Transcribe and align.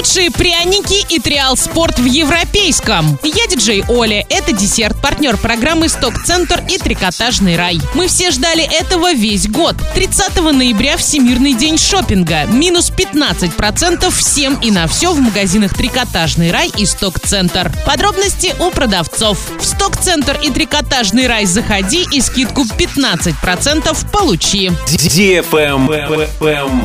Лучшие 0.00 0.30
пряники 0.30 1.04
и 1.14 1.18
триал 1.18 1.58
спорт 1.58 1.98
в 1.98 2.06
европейском. 2.06 3.18
Я 3.22 3.46
диджей 3.48 3.84
Оля. 3.86 4.24
Это 4.30 4.50
десерт, 4.50 4.98
партнер 4.98 5.36
программы 5.36 5.90
«Сток-центр» 5.90 6.64
и 6.70 6.78
«Трикотажный 6.78 7.54
рай». 7.54 7.78
Мы 7.94 8.08
все 8.08 8.30
ждали 8.30 8.62
этого 8.62 9.12
весь 9.12 9.46
год. 9.46 9.76
30 9.94 10.36
ноября 10.54 10.96
Всемирный 10.96 11.52
день 11.52 11.76
шопинга. 11.76 12.46
Минус 12.46 12.90
15% 12.90 14.10
всем 14.10 14.54
и 14.62 14.70
на 14.70 14.86
все 14.86 15.12
в 15.12 15.20
магазинах 15.20 15.74
«Трикотажный 15.74 16.50
рай» 16.50 16.72
и 16.78 16.86
«Сток-центр». 16.86 17.70
Подробности 17.84 18.54
у 18.58 18.70
продавцов. 18.70 19.38
В 19.60 19.66
«Сток-центр» 19.66 20.40
и 20.42 20.48
«Трикотажный 20.48 21.26
рай» 21.26 21.44
заходи 21.44 22.06
и 22.10 22.22
скидку 22.22 22.62
15% 22.62 24.10
получи. 24.10 24.70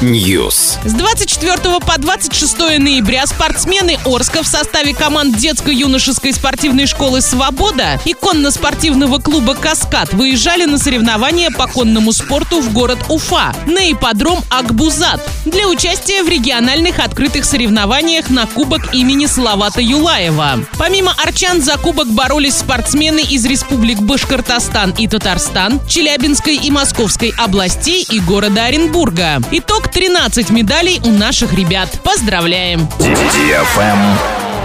News. 0.01 0.79
С 0.83 0.91
24 0.91 1.79
по 1.79 1.97
26 1.97 2.57
ноября 2.79 3.04
спортсмены 3.25 3.99
Орска 4.03 4.41
в 4.41 4.47
составе 4.47 4.93
команд 4.93 5.37
детско-юношеской 5.37 6.33
спортивной 6.33 6.87
школы 6.87 7.21
«Свобода» 7.21 7.99
и 8.03 8.13
конно-спортивного 8.13 9.19
клуба 9.19 9.53
«Каскад» 9.53 10.11
выезжали 10.13 10.65
на 10.65 10.77
соревнования 10.77 11.51
по 11.51 11.67
конному 11.67 12.11
спорту 12.11 12.61
в 12.61 12.73
город 12.73 12.97
Уфа 13.09 13.53
на 13.67 13.91
ипподром 13.91 14.39
Акбузат 14.49 15.21
для 15.45 15.67
участия 15.67 16.23
в 16.23 16.29
региональных 16.29 16.99
открытых 16.99 17.45
соревнованиях 17.45 18.29
на 18.29 18.47
кубок 18.47 18.93
имени 18.93 19.27
Салавата 19.27 19.81
Юлаева. 19.81 20.65
Помимо 20.77 21.13
арчан 21.23 21.61
за 21.61 21.77
кубок 21.77 22.07
боролись 22.07 22.57
спортсмены 22.57 23.21
из 23.21 23.45
республик 23.45 23.99
Башкортостан 23.99 24.95
и 24.97 25.07
Татарстан, 25.07 25.79
Челябинской 25.87 26.55
и 26.55 26.71
Московской 26.71 27.33
областей 27.37 28.05
и 28.09 28.19
города 28.19 28.65
Оренбурга. 28.65 29.41
Итог 29.51 29.89
13 29.89 30.49
медалей 30.49 30.99
у 31.03 31.11
наших 31.11 31.53
ребят. 31.53 31.89
Поздравляем! 32.03 32.87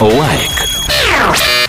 Лайк. 0.00 0.50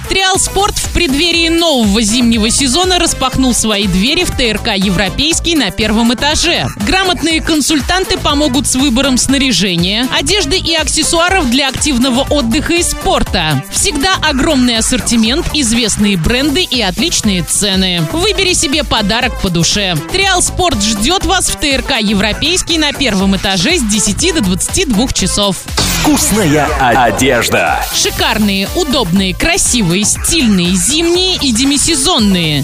Триал 0.10 0.38
Спорт 0.38 0.78
в 0.78 0.94
преддверии 0.94 1.50
нового 1.50 1.71
зимнего 2.02 2.50
сезона 2.50 3.00
распахнул 3.00 3.54
свои 3.54 3.88
двери 3.88 4.24
в 4.24 4.32
ТРК 4.32 4.76
«Европейский» 4.76 5.56
на 5.56 5.72
первом 5.72 6.14
этаже. 6.14 6.68
Грамотные 6.88 7.42
консультанты 7.42 8.18
помогут 8.18 8.68
с 8.68 8.76
выбором 8.76 9.18
снаряжения, 9.18 10.08
одежды 10.18 10.58
и 10.58 10.74
аксессуаров 10.76 11.50
для 11.50 11.70
активного 11.70 12.22
отдыха 12.30 12.74
и 12.74 12.84
спорта. 12.84 13.64
Всегда 13.72 14.16
огромный 14.22 14.78
ассортимент, 14.78 15.46
известные 15.54 16.18
бренды 16.18 16.64
и 16.64 16.82
отличные 16.82 17.44
цены. 17.44 18.08
Выбери 18.12 18.54
себе 18.54 18.84
подарок 18.84 19.42
по 19.42 19.50
душе. 19.50 19.96
Триал 20.12 20.42
Спорт 20.42 20.82
ждет 20.82 21.26
вас 21.26 21.50
в 21.50 21.56
ТРК 21.56 22.00
«Европейский» 22.02 22.78
на 22.78 22.94
первом 22.94 23.36
этаже 23.36 23.78
с 23.78 23.84
10 23.84 24.36
до 24.36 24.42
22 24.42 25.08
часов. 25.10 25.58
Вкусная 26.02 26.68
одежда. 26.80 27.80
Шикарные, 27.94 28.68
удобные, 28.76 29.36
красивые, 29.36 30.04
стильные, 30.04 30.76
зимние 30.76 31.36
и 31.36 31.52
демисезонные. 31.52 31.71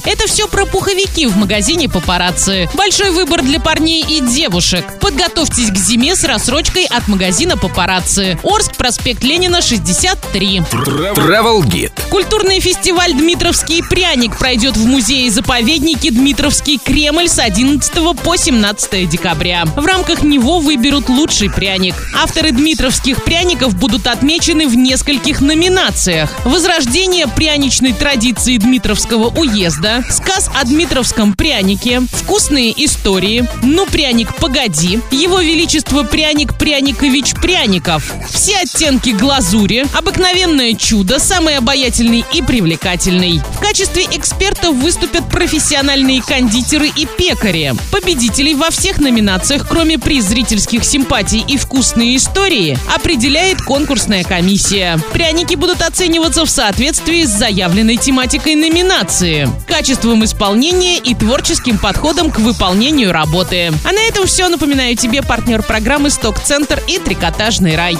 Это 0.03 0.27
все 0.27 0.49
про 0.49 0.65
пуховики 0.65 1.27
в 1.27 1.37
магазине 1.37 1.87
«Папарацци». 1.87 2.69
Большой 2.73 3.11
выбор 3.11 3.41
для 3.41 3.57
парней 3.57 4.03
и 4.03 4.19
девушек. 4.19 4.83
Подготовьтесь 4.99 5.71
к 5.71 5.77
зиме 5.77 6.13
с 6.13 6.25
рассрочкой 6.25 6.83
от 6.83 7.07
магазина 7.07 7.55
«Папарацци». 7.55 8.37
Орск, 8.43 8.75
проспект 8.75 9.23
Ленина, 9.23 9.61
63. 9.61 10.57
Travel 10.59 11.61
Guide. 11.61 11.93
Культурный 12.09 12.59
фестиваль 12.59 13.13
«Дмитровский 13.13 13.81
пряник» 13.81 14.37
пройдет 14.37 14.75
в 14.75 14.85
музее-заповеднике 14.85 16.11
«Дмитровский 16.11 16.77
Кремль» 16.77 17.29
с 17.29 17.39
11 17.39 17.93
по 18.21 18.35
17 18.35 19.07
декабря. 19.07 19.63
В 19.77 19.85
рамках 19.85 20.23
него 20.23 20.59
выберут 20.59 21.07
лучший 21.07 21.49
пряник. 21.49 21.95
Авторы 22.13 22.51
дмитровских 22.51 23.23
пряников 23.23 23.73
будут 23.73 24.05
отмечены 24.05 24.67
в 24.67 24.75
нескольких 24.75 25.39
номинациях. 25.39 26.29
Возрождение 26.43 27.27
пряничной 27.27 27.93
традиции 27.93 28.57
Дмитровского 28.57 28.96
уезда, 29.05 30.03
сказ 30.09 30.49
о 30.55 30.65
дмитровском 30.65 31.33
прянике, 31.33 32.01
вкусные 32.11 32.73
истории, 32.85 33.47
ну 33.61 33.85
пряник 33.85 34.35
погоди, 34.35 34.99
его 35.11 35.39
величество 35.39 36.03
пряник 36.03 36.57
Пряникович 36.57 37.35
Пряников, 37.35 38.11
все 38.29 38.57
оттенки 38.57 39.11
глазури, 39.11 39.85
обыкновенное 39.93 40.73
чудо, 40.73 41.19
самый 41.19 41.57
обаятельный 41.57 42.25
и 42.33 42.41
привлекательный. 42.41 43.41
Качестве 43.67 44.05
экспертов 44.13 44.75
выступят 44.75 45.27
профессиональные 45.27 46.21
кондитеры 46.21 46.87
и 46.87 47.05
пекари. 47.05 47.73
Победителей 47.91 48.55
во 48.55 48.69
всех 48.69 48.99
номинациях, 48.99 49.67
кроме 49.67 49.99
приз 49.99 50.23
зрительских 50.23 50.85
симпатий 50.85 51.43
и 51.45 51.57
вкусные 51.57 52.15
истории, 52.15 52.77
определяет 52.95 53.61
конкурсная 53.61 54.23
комиссия. 54.23 54.97
Пряники 55.11 55.55
будут 55.55 55.81
оцениваться 55.81 56.45
в 56.45 56.49
соответствии 56.49 57.25
с 57.25 57.29
заявленной 57.29 57.97
тематикой 57.97 58.55
номинации, 58.55 59.49
качеством 59.67 60.23
исполнения 60.23 60.97
и 60.97 61.13
творческим 61.13 61.77
подходом 61.77 62.31
к 62.31 62.39
выполнению 62.39 63.11
работы. 63.11 63.73
А 63.83 63.91
на 63.91 63.99
этом 64.07 64.27
все. 64.27 64.47
Напоминаю 64.47 64.95
тебе 64.95 65.21
партнер 65.21 65.61
программы 65.61 66.09
«Сток-центр» 66.09 66.81
и 66.87 66.99
«Трикотажный 66.99 67.75
рай». 67.75 67.95